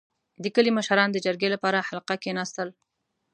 •د 0.43 0.45
کلي 0.55 0.71
مشران 0.77 1.07
د 1.11 1.17
جرګې 1.25 1.49
لپاره 1.55 1.85
حلقه 1.87 2.15
کښېناستل. 2.21 2.69